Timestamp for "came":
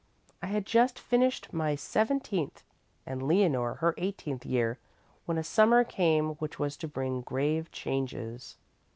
5.83-6.29